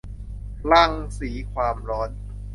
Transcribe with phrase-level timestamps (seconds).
[0.71, 2.09] รังสีความร้อน